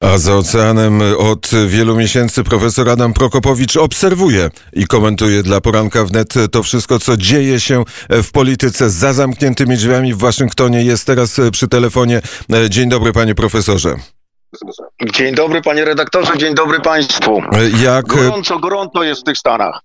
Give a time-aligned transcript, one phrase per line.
[0.00, 6.34] A za oceanem od wielu miesięcy profesor Adam Prokopowicz obserwuje i komentuje dla poranka wnet
[6.52, 10.82] to wszystko, co dzieje się w polityce za zamkniętymi drzwiami w Waszyngtonie.
[10.82, 12.22] Jest teraz przy telefonie.
[12.68, 13.94] Dzień dobry, panie profesorze.
[15.12, 17.42] Dzień dobry, panie redaktorze, dzień dobry państwu.
[17.82, 19.80] Jak Gorąco, gorąco jest w tych Stanach.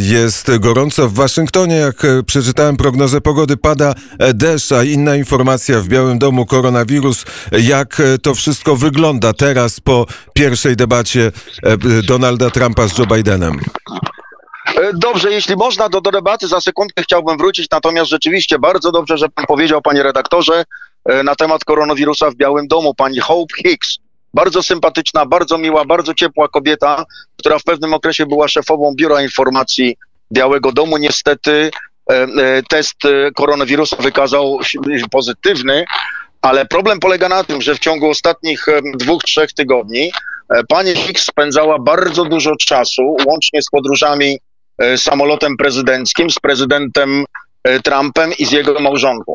[0.00, 1.96] Jest gorąco w Waszyngtonie, jak
[2.26, 3.94] przeczytałem prognozę pogody, pada
[4.34, 7.24] deszcz, a inna informacja w Białym Domu koronawirus.
[7.52, 11.32] Jak to wszystko wygląda teraz po pierwszej debacie
[12.06, 13.60] Donalda Trumpa z Joe Bidenem?
[14.76, 19.18] E, Dobrze, jeśli można, do, do debaty za sekundkę chciałbym wrócić, natomiast rzeczywiście bardzo dobrze,
[19.18, 20.64] że pan powiedział, panie redaktorze,
[21.04, 23.98] e, na temat koronawirusa w Białym Domu, pani Hope Hicks.
[24.34, 27.04] Bardzo sympatyczna, bardzo miła, bardzo ciepła kobieta,
[27.38, 29.96] która w pewnym okresie była szefową Biura Informacji
[30.32, 30.96] Białego Domu.
[30.96, 31.70] Niestety
[32.10, 34.58] e, e, test e, koronawirusa wykazał
[35.10, 35.84] pozytywny,
[36.42, 40.12] ale problem polega na tym, że w ciągu ostatnich dwóch, trzech tygodni
[40.68, 44.38] pani Hicks spędzała bardzo dużo czasu, łącznie z podróżami
[44.96, 47.24] samolotem prezydenckim, z prezydentem
[47.84, 49.34] Trumpem i z jego małżonką.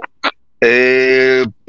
[0.63, 0.69] E,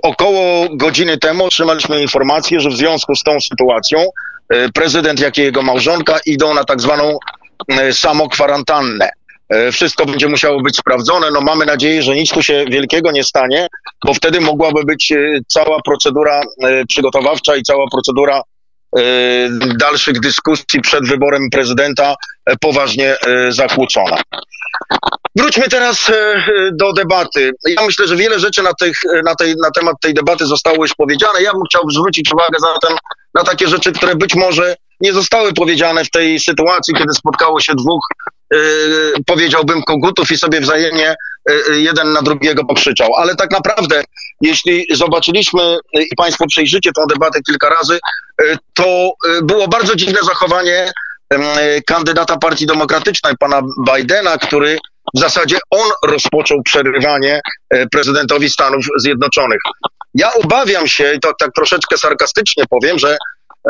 [0.03, 3.99] Około godziny temu otrzymaliśmy informację, że w związku z tą sytuacją
[4.49, 7.19] e, prezydent, jak i jego małżonka idą na tak zwaną
[7.69, 9.11] e, samokwarantannę.
[9.73, 11.31] Wszystko będzie musiało być sprawdzone.
[11.31, 13.67] No mamy nadzieję, że nic tu się wielkiego nie stanie,
[14.07, 15.13] bo wtedy mogłaby być
[15.49, 16.41] cała procedura
[16.89, 18.43] przygotowawcza i cała procedura
[19.79, 22.15] dalszych dyskusji przed wyborem prezydenta
[22.61, 23.17] poważnie
[23.49, 24.17] zakłócona.
[25.37, 26.43] Wróćmy teraz e, e,
[26.73, 27.53] do debaty.
[27.67, 30.77] Ja myślę, że wiele rzeczy na, tych, e, na, tej, na temat tej debaty zostało
[30.85, 31.43] już powiedziane.
[31.43, 32.97] Ja bym chciał zwrócić uwagę zatem
[33.35, 37.73] na takie rzeczy, które być może nie zostały powiedziane w tej sytuacji, kiedy spotkało się
[37.75, 38.01] dwóch,
[39.27, 41.15] powiedziałbym, kogutów i sobie wzajemnie
[41.73, 43.15] jeden na drugiego pokrzyczał.
[43.15, 44.05] Ale tak naprawdę,
[44.41, 47.99] jeśli zobaczyliśmy i Państwo przejrzycie tę debatę kilka razy,
[48.75, 50.93] to było bardzo dziwne zachowanie
[51.87, 54.79] kandydata Partii Demokratycznej, pana Bidena, który
[55.17, 57.41] w zasadzie on rozpoczął przerywanie
[57.71, 59.61] e, prezydentowi Stanów Zjednoczonych.
[60.15, 63.17] Ja obawiam się, i to tak troszeczkę sarkastycznie powiem, że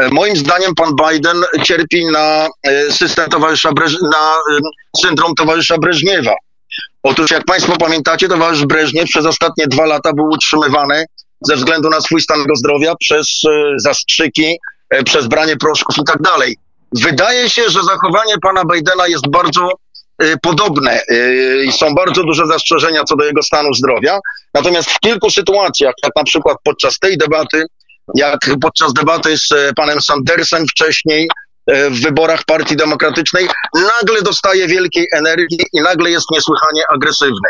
[0.00, 4.34] e, moim zdaniem pan Biden cierpi na e, system towarzysza Breż- na
[5.02, 6.34] syndrom towarzysza Breżniewa.
[7.02, 11.04] Otóż jak państwo pamiętacie, towarzysz Breżniew przez ostatnie dwa lata był utrzymywany
[11.40, 13.26] ze względu na swój stan zdrowia przez
[13.76, 14.56] zastrzyki,
[15.04, 16.56] przez branie proszków i tak dalej.
[17.02, 19.70] Wydaje się, że zachowanie pana Bidena jest bardzo
[20.42, 24.18] podobne e, i są bardzo duże zastrzeżenia co do jego stanu zdrowia.
[24.54, 27.64] Natomiast w kilku sytuacjach, jak na przykład podczas tej debaty,
[28.14, 31.28] jak podczas debaty z e, panem Sandersem wcześniej
[31.66, 37.48] e, w wyborach Partii Demokratycznej, nagle dostaje wielkiej energii i nagle jest niesłychanie agresywny.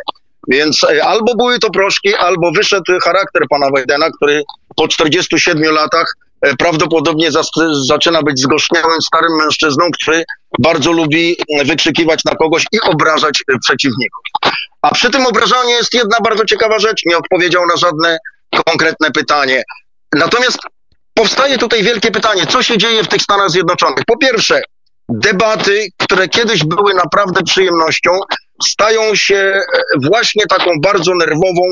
[0.48, 4.42] Więc e, albo były to proszki, albo wyszedł charakter pana Bidena, który
[4.76, 6.14] po 47 latach
[6.58, 10.24] prawdopodobnie zas- zaczyna być zgorzkniałym starym mężczyzną, który
[10.58, 14.22] bardzo lubi e, wykrzykiwać na kogoś i obrażać e, przeciwników.
[14.82, 17.02] A przy tym obrażaniu jest jedna bardzo ciekawa rzecz.
[17.06, 18.18] Nie odpowiedział na żadne
[18.66, 19.62] konkretne pytanie.
[20.12, 20.58] Natomiast
[21.14, 24.04] powstaje tutaj wielkie pytanie, co się dzieje w tych Stanach Zjednoczonych?
[24.06, 24.62] Po pierwsze,
[25.08, 28.10] debaty, które kiedyś były naprawdę przyjemnością,
[28.68, 29.62] stają się e,
[30.10, 31.62] właśnie taką bardzo nerwową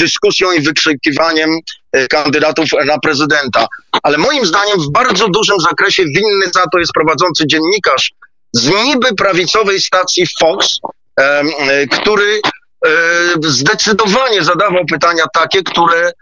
[0.00, 1.50] dyskusją i wykrzykiwaniem
[1.92, 3.66] e, kandydatów na prezydenta.
[4.02, 8.12] Ale moim zdaniem w bardzo dużym zakresie winny za to jest prowadzący dziennikarz
[8.52, 10.68] z niby prawicowej stacji Fox,
[11.20, 12.40] e, który
[13.44, 16.12] zdecydowanie zadawał pytania takie, które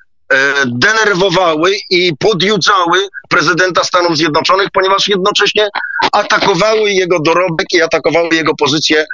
[0.67, 5.69] denerwowały i podjudzały prezydenta Stanów Zjednoczonych, ponieważ jednocześnie
[6.13, 9.07] atakowały jego dorobek i atakowały jego pozycję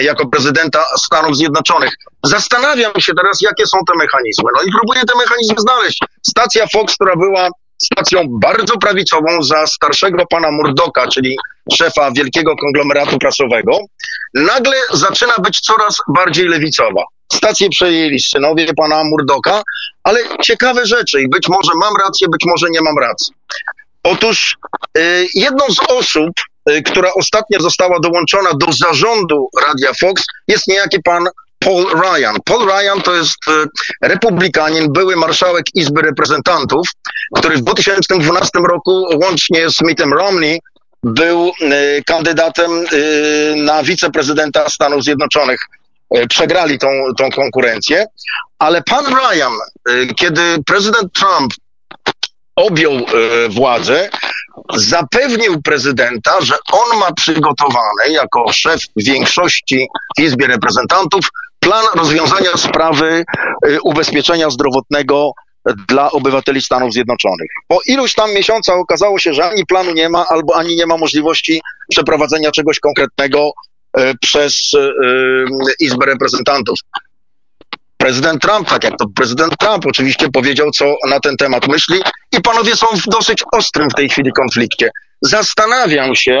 [0.00, 1.94] jako prezydenta Stanów Zjednoczonych.
[2.24, 4.50] Zastanawiam się teraz, jakie są te mechanizmy.
[4.56, 5.98] No i próbuję te mechanizmy znaleźć.
[6.22, 7.48] Stacja Fox, która była
[7.84, 11.36] stacją bardzo prawicową za starszego pana Murdoka, czyli
[11.72, 13.78] szefa wielkiego konglomeratu prasowego,
[14.34, 17.04] nagle zaczyna być coraz bardziej lewicowa.
[17.32, 19.62] Stację przejęli synowie pana Murdoka,
[20.04, 23.34] ale ciekawe rzeczy i być może mam rację, być może nie mam racji.
[24.02, 24.56] Otóż
[24.98, 26.32] y, jedną z osób,
[26.84, 31.28] która ostatnio została dołączona do zarządu Radia Fox jest niejaki pan
[31.58, 32.36] Paul Ryan.
[32.44, 33.52] Paul Ryan to jest y,
[34.08, 36.88] republikanin, były marszałek Izby Reprezentantów,
[37.34, 40.60] który w 2012 roku łącznie z Mittem Romney
[41.02, 45.60] był y, kandydatem y, na wiceprezydenta Stanów Zjednoczonych.
[46.16, 46.88] Y, Przegrali tą,
[47.18, 48.06] tą konkurencję,
[48.58, 49.52] ale pan Ryan,
[49.88, 51.52] y, kiedy prezydent Trump
[52.56, 53.04] objął y,
[53.48, 54.10] władzę,
[54.76, 59.86] zapewnił prezydenta, że on ma przygotowany jako szef większości
[60.18, 61.28] w Izbie Reprezentantów
[61.60, 63.24] plan rozwiązania sprawy
[63.66, 65.32] y, ubezpieczenia zdrowotnego
[65.88, 67.48] dla obywateli Stanów Zjednoczonych.
[67.68, 70.96] Po iluś tam miesiącach okazało się, że ani planu nie ma, albo ani nie ma
[70.96, 71.60] możliwości
[71.90, 73.50] przeprowadzenia czegoś konkretnego
[73.96, 74.90] e, przez e,
[75.80, 76.78] Izbę Reprezentantów.
[77.96, 82.00] Prezydent Trump, tak jak to prezydent Trump oczywiście powiedział, co na ten temat myśli
[82.32, 84.90] i panowie są w dosyć ostrym w tej chwili konflikcie.
[85.22, 86.40] Zastanawiam się,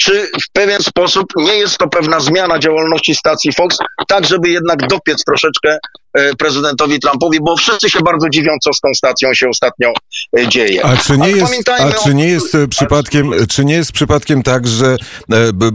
[0.00, 3.76] czy w pewien sposób nie jest to pewna zmiana działalności stacji Fox,
[4.08, 5.78] tak żeby jednak dopiec troszeczkę
[6.14, 9.92] e, prezydentowi Trumpowi, bo wszyscy się bardzo dziwią, co z tą stacją się ostatnio
[10.38, 10.86] e, dzieje.
[10.86, 14.66] A czy nie, jest, a czy nie jest e, przypadkiem, czy nie jest przypadkiem tak,
[14.66, 14.96] że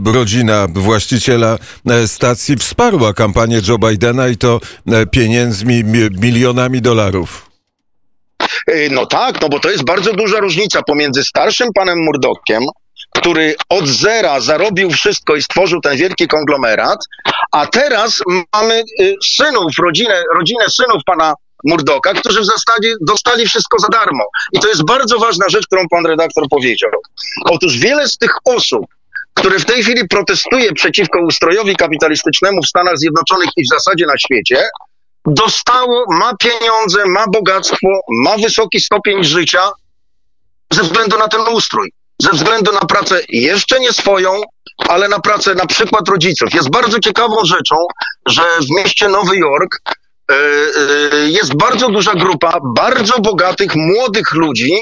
[0.06, 1.58] rodzina właściciela
[2.06, 4.60] stacji wsparła kampanię Joe Bidena i to
[5.10, 7.49] pieniędzmi, milionami dolarów?
[8.90, 12.62] No tak, no bo to jest bardzo duża różnica pomiędzy starszym panem Murdokiem,
[13.16, 16.98] który od zera zarobił wszystko i stworzył ten wielki konglomerat,
[17.52, 18.18] a teraz
[18.54, 21.34] mamy y, synów, rodzinę, rodzinę synów pana
[21.64, 24.24] Murdoka, którzy w zasadzie dostali wszystko za darmo.
[24.52, 26.90] I to jest bardzo ważna rzecz, którą pan redaktor powiedział.
[27.44, 28.86] Otóż wiele z tych osób,
[29.34, 34.18] które w tej chwili protestuje przeciwko ustrojowi kapitalistycznemu w Stanach Zjednoczonych i w zasadzie na
[34.18, 34.68] świecie,
[35.26, 39.70] dostało, ma pieniądze, ma bogactwo, ma wysoki stopień życia
[40.72, 44.40] ze względu na ten ustrój ze względu na pracę jeszcze nie swoją,
[44.88, 46.54] ale na pracę na przykład rodziców.
[46.54, 47.76] Jest bardzo ciekawą rzeczą,
[48.26, 49.80] że w mieście Nowy Jork
[50.30, 54.72] e, e, jest bardzo duża grupa bardzo bogatych, młodych ludzi,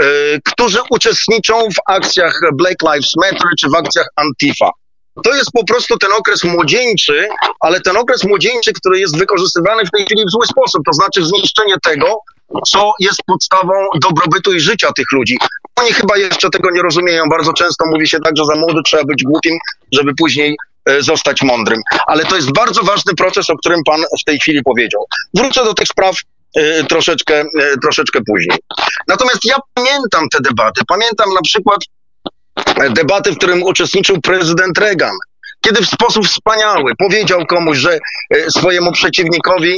[0.00, 0.04] e,
[0.44, 4.70] którzy uczestniczą w akcjach Black Lives Matter czy w akcjach Antifa.
[5.24, 7.28] To jest po prostu ten okres młodzieńczy,
[7.60, 11.24] ale ten okres młodzieńczy, który jest wykorzystywany w tej chwili w zły sposób, to znaczy
[11.24, 12.20] zniszczenie tego,
[12.68, 13.72] co jest podstawą
[14.02, 15.38] dobrobytu i życia tych ludzi.
[15.76, 17.24] Oni chyba jeszcze tego nie rozumieją.
[17.30, 19.58] Bardzo często mówi się tak, że za młody trzeba być głupim,
[19.92, 21.80] żeby później e, zostać mądrym.
[22.06, 25.06] Ale to jest bardzo ważny proces, o którym pan w tej chwili powiedział.
[25.34, 26.16] Wrócę do tych spraw
[26.56, 28.58] e, troszeczkę, e, troszeczkę później.
[29.08, 30.80] Natomiast ja pamiętam te debaty.
[30.88, 31.80] Pamiętam na przykład
[32.90, 35.14] debaty, w którym uczestniczył prezydent Reagan,
[35.60, 37.98] kiedy w sposób wspaniały powiedział komuś, że
[38.48, 39.76] swojemu przeciwnikowi,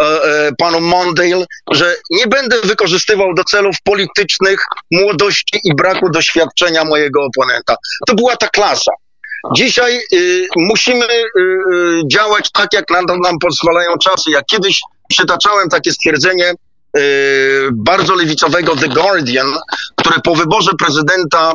[0.00, 4.60] E, e, panu Mondale, że nie będę wykorzystywał do celów politycznych
[4.90, 7.76] młodości i braku doświadczenia mojego oponenta.
[8.06, 8.92] To była ta klasa.
[9.56, 11.30] Dzisiaj y, musimy y,
[12.12, 14.30] działać tak, jak nam, nam pozwalają czasy.
[14.30, 16.54] Jak kiedyś przytaczałem takie stwierdzenie
[16.98, 19.54] y, bardzo lewicowego The Guardian,
[19.96, 21.52] które po wyborze prezydenta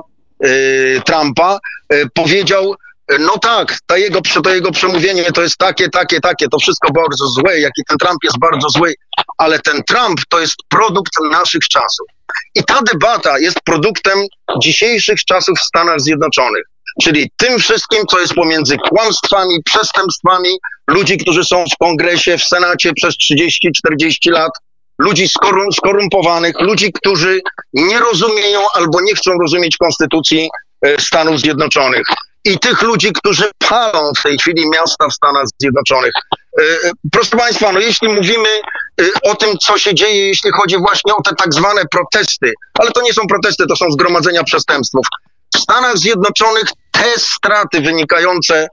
[1.06, 1.59] Trumpa
[1.94, 2.75] y, powiedział,
[3.19, 7.27] no tak, to jego, to jego przemówienie to jest takie, takie, takie, to wszystko bardzo
[7.27, 8.94] złe, jaki ten Trump jest bardzo zły,
[9.38, 12.07] ale ten Trump to jest produkt naszych czasów.
[12.56, 14.19] I ta debata jest produktem
[14.62, 16.63] dzisiejszych czasów w Stanach Zjednoczonych.
[17.03, 20.50] Czyli tym wszystkim, co jest pomiędzy kłamstwami, przestępstwami,
[20.88, 24.51] ludzi, którzy są w kongresie, w senacie przez 30-40 lat,
[24.99, 27.41] ludzi skorum, skorumpowanych, ludzi, którzy
[27.73, 30.49] nie rozumieją albo nie chcą rozumieć konstytucji
[30.85, 32.03] e, Stanów Zjednoczonych
[32.45, 36.11] i tych ludzi, którzy palą w tej chwili miasta w Stanach Zjednoczonych.
[36.59, 38.49] E, e, proszę Państwa, no jeśli mówimy
[39.23, 43.01] o tym, co się dzieje, jeśli chodzi właśnie o te tak zwane protesty, ale to
[43.01, 44.97] nie są protesty, to są zgromadzenia przestępstw.
[45.55, 48.67] W Stanach Zjednoczonych te straty wynikające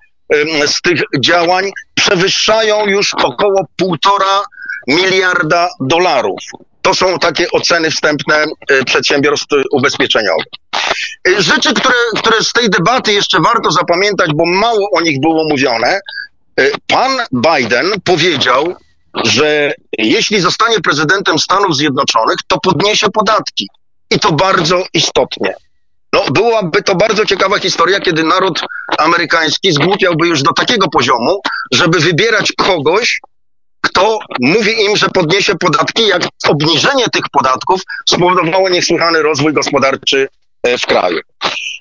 [0.67, 4.43] z tych działań przewyższają już około półtora
[4.87, 6.41] miliarda dolarów.
[6.83, 8.45] To są takie oceny wstępne
[8.85, 10.47] przedsiębiorstw ubezpieczeniowych.
[11.29, 15.45] Y, rzeczy, które, które z tej debaty jeszcze warto zapamiętać, bo mało o nich było
[15.49, 16.01] mówione.
[16.61, 18.77] Y, pan Biden powiedział,
[19.25, 23.69] że jeśli zostanie prezydentem Stanów Zjednoczonych, to podniesie podatki.
[24.11, 25.55] I to bardzo istotnie.
[26.13, 28.61] No, byłaby to bardzo ciekawa historia, kiedy naród
[28.99, 31.41] amerykański zgłupiałby już do takiego poziomu,
[31.73, 33.21] żeby wybierać kogoś,
[33.97, 40.29] kto mówi im, że podniesie podatki, jak obniżenie tych podatków spowodowało niesłychany rozwój gospodarczy
[40.67, 41.21] E, w kraju.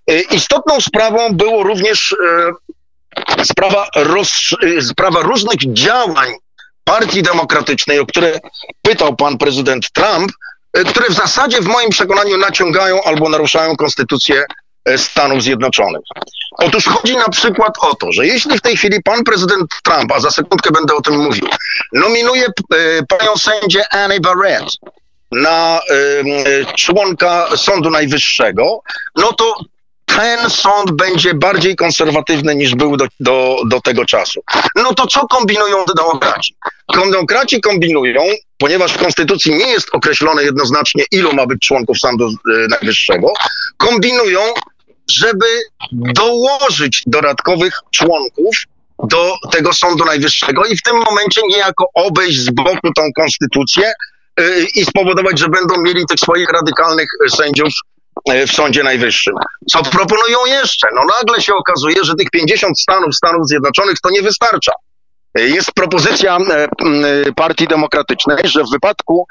[0.08, 2.16] E, istotną sprawą było również
[3.38, 4.30] e, sprawa, roz,
[4.82, 6.34] sprawa różnych działań
[6.84, 8.40] Partii Demokratycznej, o które
[8.82, 10.32] pytał pan prezydent Trump,
[10.88, 14.44] które w zasadzie w moim przekonaniu naciągają albo naruszają konstytucję
[14.98, 16.02] Stanów Zjednoczonych.
[16.58, 20.20] Otóż chodzi na przykład o to, że jeśli w tej chwili pan prezydent Trump, a
[20.20, 21.48] za sekundkę będę o tym mówił,
[21.94, 22.46] nominuje
[23.10, 24.66] panią sędzię Annie Barrett,
[25.32, 28.80] na y, członka Sądu Najwyższego,
[29.16, 29.56] no to
[30.06, 34.42] ten sąd będzie bardziej konserwatywny niż był do, do, do tego czasu.
[34.76, 36.56] No to co kombinują demokraci?
[37.12, 38.22] Demokraci kombinują,
[38.58, 42.30] ponieważ w Konstytucji nie jest określone jednoznacznie, ilu ma być członków Sądu
[42.70, 43.34] Najwyższego,
[43.78, 44.42] kombinują,
[45.10, 45.46] żeby
[45.92, 48.56] dołożyć dodatkowych członków
[49.04, 53.94] do tego Sądu Najwyższego i w tym momencie niejako obejść z boku tą konstytucję,
[54.76, 57.74] i spowodować, że będą mieli tych swoich radykalnych sędziów
[58.48, 59.34] w Sądzie Najwyższym.
[59.72, 60.88] Co proponują jeszcze?
[60.96, 64.72] No nagle się okazuje, że tych 50 stanów Stanów Zjednoczonych to nie wystarcza.
[65.36, 66.38] Jest propozycja
[67.36, 69.28] Partii Demokratycznej, że w wypadku,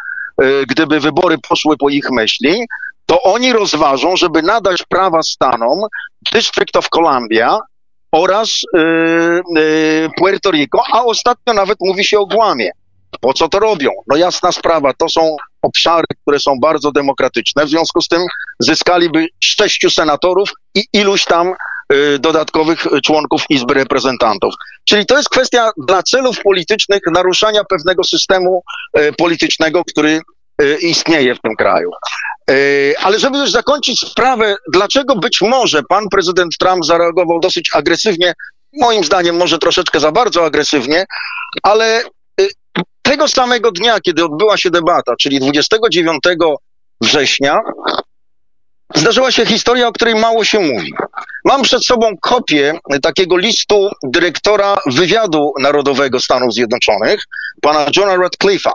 [0.69, 2.67] gdyby wybory poszły po ich myśli,
[3.07, 5.79] to oni rozważą, żeby nadać prawa stanom
[6.33, 7.59] District of Columbia
[8.13, 12.71] oraz yy, yy, Puerto Rico, a ostatnio nawet mówi się o Guamie.
[13.21, 13.91] Po co to robią?
[14.07, 18.23] No jasna sprawa, to są obszary, które są bardzo demokratyczne, w związku z tym
[18.61, 21.55] zyskaliby sześciu senatorów i iluś tam
[21.93, 24.55] y, dodatkowych członków Izby Reprezentantów.
[24.89, 28.63] Czyli to jest kwestia dla celów politycznych naruszania pewnego systemu
[28.99, 30.21] y, politycznego, który
[30.63, 31.91] y, istnieje w tym kraju.
[32.51, 38.33] Y, ale żeby już zakończyć sprawę, dlaczego być może pan prezydent Trump zareagował dosyć agresywnie,
[38.73, 41.05] moim zdaniem może troszeczkę za bardzo agresywnie,
[41.63, 42.03] ale
[42.41, 42.49] y,
[43.03, 46.23] tego samego dnia, kiedy odbyła się debata, czyli 29
[47.01, 47.61] września,
[48.95, 50.95] zdarzyła się historia, o której mało się mówi.
[51.45, 57.23] Mam przed sobą kopię takiego listu dyrektora wywiadu narodowego Stanów Zjednoczonych,
[57.63, 58.73] pana Johna Radcliffe'a.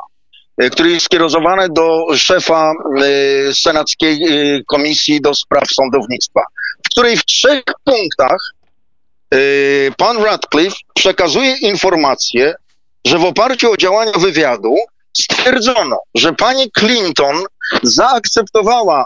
[0.60, 6.42] E, który jest skierowany do szefa e, Senackiej e, Komisji do Spraw Sądownictwa,
[6.86, 8.38] w której w trzech punktach
[9.98, 12.54] pan Radcliffe przekazuje informację,
[13.06, 14.76] że w oparciu o działania wywiadu
[15.18, 17.44] stwierdzono, że pani Clinton
[17.84, 19.06] zaakceptowała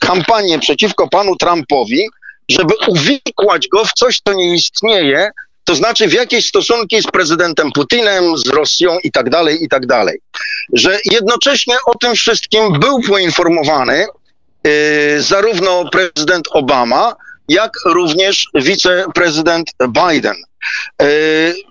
[0.00, 2.08] kampanię przeciwko panu Trumpowi,
[2.48, 5.30] żeby uwikłać go w coś, co nie istnieje,
[5.64, 9.86] to znaczy w jakieś stosunki z prezydentem Putinem, z Rosją i tak dalej, i tak
[9.86, 10.18] dalej.
[10.72, 14.06] Że jednocześnie o tym wszystkim był poinformowany
[14.64, 14.72] yy,
[15.22, 17.16] zarówno prezydent Obama,
[17.48, 20.36] jak również wiceprezydent Biden.
[20.36, 21.06] Yy,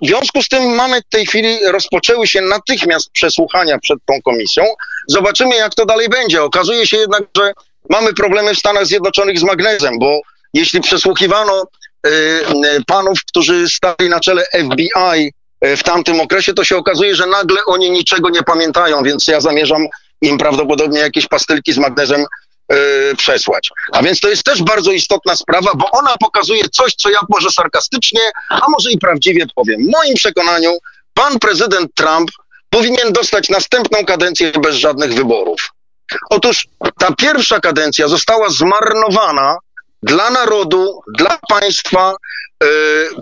[0.01, 4.63] w związku z tym mamy w tej chwili, rozpoczęły się natychmiast przesłuchania przed tą komisją.
[5.07, 6.43] Zobaczymy, jak to dalej będzie.
[6.43, 7.53] Okazuje się jednak, że
[7.89, 10.19] mamy problemy w Stanach Zjednoczonych z magnezem, bo
[10.53, 11.80] jeśli przesłuchiwano Y, y,
[12.87, 15.33] panów, którzy stali na czele FBI
[15.65, 19.41] y, w tamtym okresie, to się okazuje, że nagle oni niczego nie pamiętają, więc ja
[19.41, 19.87] zamierzam
[20.21, 22.25] im prawdopodobnie jakieś pastylki z magnezem
[23.17, 23.69] przesłać.
[23.91, 27.49] A więc to jest też bardzo istotna sprawa, bo ona pokazuje coś, co ja może
[27.49, 29.81] sarkastycznie, a może i prawdziwie powiem.
[29.83, 30.77] W moim przekonaniu
[31.13, 32.31] pan prezydent Trump
[32.69, 35.71] powinien dostać następną kadencję bez żadnych wyborów.
[36.29, 36.67] Otóż
[36.99, 39.57] ta pierwsza kadencja została zmarnowana
[40.03, 42.15] dla narodu, dla państwa,
[42.63, 42.69] yy,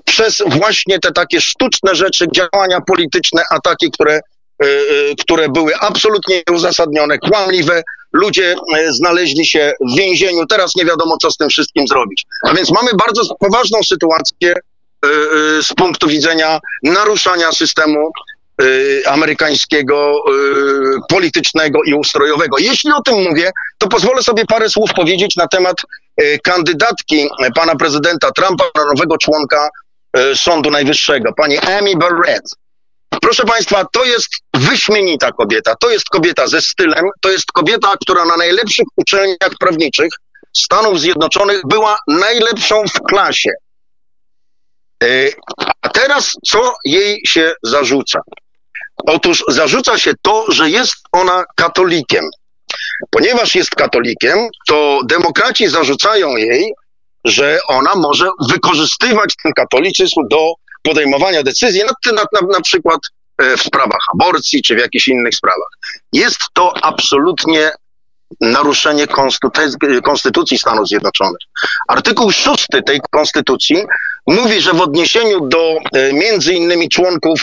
[0.05, 4.19] przez właśnie te takie sztuczne rzeczy, działania polityczne, ataki, które,
[4.61, 4.67] yy,
[5.21, 7.83] które były absolutnie nieuzasadnione, kłamliwe.
[8.13, 8.55] Ludzie
[8.89, 12.25] znaleźli się w więzieniu, teraz nie wiadomo, co z tym wszystkim zrobić.
[12.47, 14.53] A więc mamy bardzo poważną sytuację
[15.61, 18.11] z punktu widzenia naruszania systemu
[19.05, 20.23] amerykańskiego,
[21.09, 22.57] politycznego i ustrojowego.
[22.57, 25.75] Jeśli o tym mówię, to pozwolę sobie parę słów powiedzieć na temat
[26.43, 29.69] kandydatki pana prezydenta Trumpa na nowego członka
[30.35, 32.43] Sądu Najwyższego, pani Amy Barrett.
[33.21, 35.75] Proszę Państwa, to jest wyśmienita kobieta.
[35.75, 37.05] To jest kobieta ze stylem.
[37.21, 40.09] To jest kobieta, która na najlepszych uczelniach prawniczych
[40.57, 43.49] Stanów Zjednoczonych była najlepszą w klasie.
[45.81, 48.19] A teraz co jej się zarzuca?
[49.07, 52.25] Otóż zarzuca się to, że jest ona katolikiem.
[53.09, 56.73] Ponieważ jest katolikiem, to demokraci zarzucają jej,
[57.25, 62.99] że ona może wykorzystywać ten katolicyzm do podejmowania decyzji, na, na, na, na przykład
[63.37, 65.69] e, w sprawach aborcji czy w jakichś innych sprawach.
[66.13, 67.71] Jest to absolutnie
[68.41, 69.07] naruszenie
[70.03, 71.39] konstytucji Stanów Zjednoczonych.
[71.87, 73.83] Artykuł 6 tej konstytucji
[74.27, 77.41] mówi, że w odniesieniu do e, między innymi członków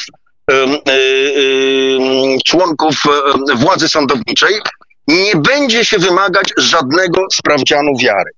[2.47, 2.95] członków
[3.55, 4.55] władzy sądowniczej
[5.09, 8.31] nie będzie się wymagać żadnego sprawdzianu wiary.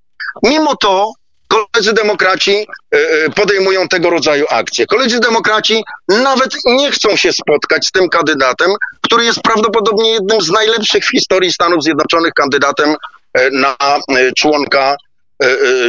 [0.43, 1.13] Mimo to
[1.49, 4.87] koledzy demokraci e, e, podejmują tego rodzaju akcje.
[4.87, 8.71] Koledzy demokraci nawet nie chcą się spotkać z tym kandydatem,
[9.03, 12.95] który jest prawdopodobnie jednym z najlepszych w historii Stanów Zjednoczonych kandydatem
[13.35, 13.77] e, na
[14.37, 14.97] członka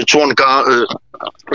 [0.07, 0.63] członka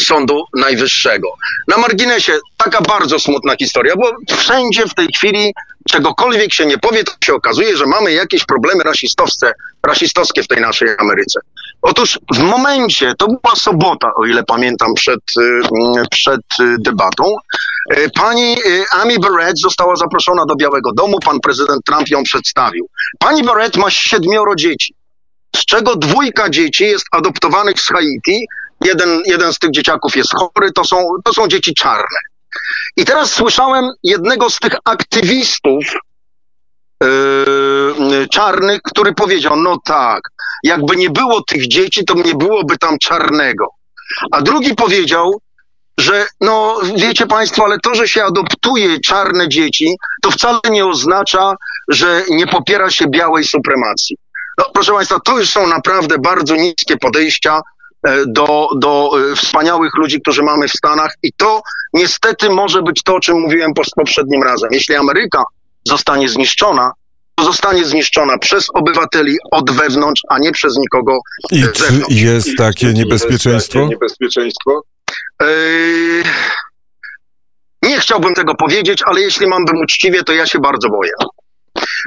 [0.00, 1.28] Sądu Najwyższego.
[1.69, 5.52] Na marginesie taka bardzo smutna historia, bo wszędzie w tej chwili
[5.90, 9.52] czegokolwiek się nie powie, to się okazuje, że mamy jakieś problemy rasistowskie,
[9.86, 11.40] rasistowskie w tej naszej Ameryce.
[11.82, 15.60] Otóż w momencie, to była sobota, o ile pamiętam, przed, y,
[16.10, 16.40] przed
[16.78, 17.36] debatą,
[17.96, 22.88] y, pani y, Amy Barrett została zaproszona do Białego Domu, pan prezydent Trump ją przedstawił.
[23.18, 24.94] Pani Barrett ma siedmioro dzieci,
[25.56, 28.46] z czego dwójka dzieci jest adoptowanych z Haiti,
[28.84, 32.18] jeden, jeden z tych dzieciaków jest chory, to są, to są dzieci czarne.
[32.96, 35.84] I teraz słyszałem jednego z tych aktywistów
[37.02, 37.08] yy,
[38.23, 40.20] y, czarny, który powiedział, no tak,
[40.62, 43.68] jakby nie było tych dzieci, to nie byłoby tam czarnego.
[44.30, 45.40] A drugi powiedział,
[45.99, 51.54] że no wiecie Państwo, ale to, że się adoptuje czarne dzieci, to wcale nie oznacza,
[51.88, 54.16] że nie popiera się białej supremacji.
[54.58, 57.61] No, proszę Państwa, to już są naprawdę bardzo niskie podejścia
[58.26, 63.14] do, do e, wspaniałych ludzi, którzy mamy w Stanach i to niestety może być to,
[63.14, 64.68] o czym mówiłem po, poprzednim razem.
[64.73, 65.44] Jeśli Ameryka
[65.88, 66.92] zostanie zniszczona,
[67.34, 71.18] to zostanie zniszczona przez obywateli od wewnątrz, a nie przez nikogo
[71.50, 72.14] I e, czy zewnątrz.
[72.14, 73.50] jest takie niebezpieczeństwo?
[73.54, 74.82] Jest takie niebezpieczeństwo?
[75.42, 76.25] Eee,
[77.82, 81.12] Nie chciałbym tego powiedzieć, ale jeśli mam być uczciwie, to ja się bardzo boję.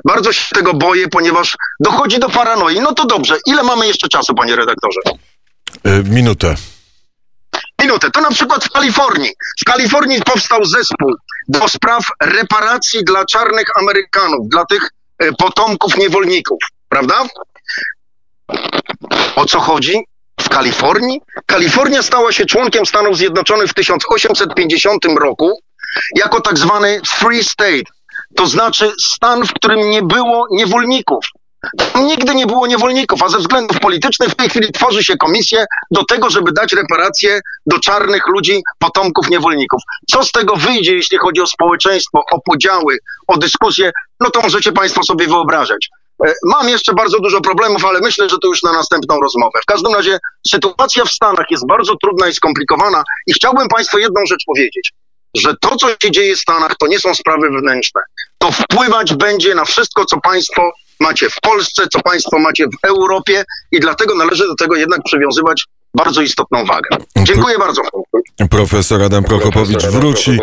[0.06, 2.80] Bardzo się tego boję, ponieważ dochodzi do paranoi.
[2.80, 5.00] No to dobrze, ile mamy jeszcze czasu, panie redaktorze?
[5.88, 6.56] E, Minutę.
[7.82, 8.12] Minutę.
[8.12, 9.32] To na przykład w Kalifornii.
[9.62, 11.15] W Kalifornii powstał zespół
[11.48, 14.89] do spraw reparacji dla czarnych Amerykanów, dla tych
[15.20, 16.58] e, potomków niewolników,
[16.89, 17.24] prawda?
[19.36, 20.06] O co chodzi?
[20.39, 21.22] W Kalifornii?
[21.46, 25.60] Kalifornia stała się członkiem Stanów Zjednoczonych w 1850 roku
[26.15, 27.84] jako tak zwany free state,
[28.36, 31.25] to znaczy stan, w którym nie było niewolników.
[31.96, 36.06] Nigdy nie było niewolników, a ze względów politycznych w tej chwili tworzy się komisję do
[36.06, 39.82] tego, żeby dać reparacje do czarnych ludzi, potomków niewolników.
[40.12, 42.98] Co z tego wyjdzie, jeśli chodzi o społeczeństwo, o podziały,
[43.28, 45.90] o dyskusje, no to możecie Państwo sobie wyobrażać.
[46.26, 49.60] E, Mam jeszcze bardzo dużo problemów, ale myślę, że to już na następną rozmowę.
[49.64, 54.22] W każdym razie sytuacja w Stanach jest bardzo trudna i skomplikowana i chciałbym Państwu jedną
[54.30, 54.94] rzecz powiedzieć,
[55.38, 58.02] że to, co się dzieje w Stanach, to nie są sprawy wewnętrzne.
[58.38, 63.44] To wpływać będzie na wszystko, co Państwo macie w Polsce, co Państwo macie w Europie
[63.72, 66.89] i dlatego należy do tego jednak przywiązywać bardzo istotną wagę.
[67.18, 67.82] Dziękuję bardzo.
[68.50, 70.39] Profesor Adam Prokopowicz wróci.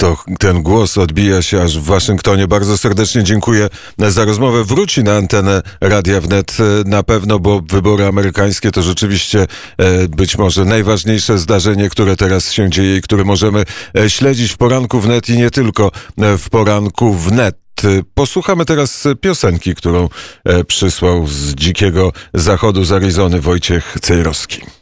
[0.00, 2.48] To ten głos odbija się aż w Waszyngtonie.
[2.48, 3.68] Bardzo serdecznie dziękuję
[3.98, 4.64] za rozmowę.
[4.64, 9.46] Wróci na antenę Radia Wnet e, na pewno, bo wybory amerykańskie to rzeczywiście
[9.78, 13.64] e, być może najważniejsze zdarzenie, które teraz się dzieje i które możemy
[13.98, 17.67] e, śledzić w poranku wnet i nie tylko w poranku wnet.
[17.84, 20.08] E, Posłuchamy teraz piosenki, którą
[20.44, 24.78] e, przysłał z dzikiego zachodu z Arizony Wojciech Cejrowski.